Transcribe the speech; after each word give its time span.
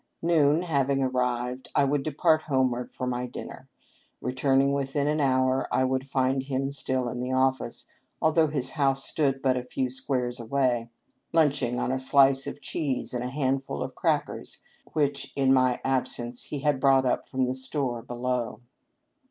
Noon 0.23 0.63
hav 0.63 0.89
ing 0.89 1.03
arrived 1.03 1.69
I 1.75 1.83
would 1.83 2.01
depart 2.01 2.41
homeward 2.47 2.91
for 2.91 3.05
my 3.05 3.27
dinner. 3.27 3.69
Returning 4.19 4.73
within 4.73 5.05
an 5.07 5.21
hour, 5.21 5.67
I 5.71 5.83
would 5.83 6.09
find 6.09 6.41
him 6.41 6.71
still 6.71 7.07
in 7.07 7.19
the 7.19 7.31
office,— 7.33 7.85
although 8.19 8.47
his 8.47 8.71
house 8.71 9.03
stood 9.05 9.43
but 9.43 9.57
a 9.57 9.63
few 9.63 9.91
squares 9.91 10.39
away,— 10.39 10.89
lunching 11.33 11.79
on 11.79 11.91
a 11.91 11.99
slice 11.99 12.47
of 12.47 12.55
432 12.55 12.57
TBE 12.57 12.79
LIFE 12.79 12.81
OF 12.81 12.87
LINCOLN. 12.87 13.03
cheese 13.03 13.13
and 13.13 13.23
a 13.23 13.45
handful 13.45 13.83
of 13.83 13.93
crackers 13.93 14.57
which, 14.93 15.33
in 15.35 15.53
my 15.53 15.79
absence, 15.83 16.45
he 16.45 16.61
had 16.61 16.79
brought 16.79 17.05
up 17.05 17.29
from 17.29 17.47
a 17.47 17.53
store 17.53 18.01
below. 18.01 18.59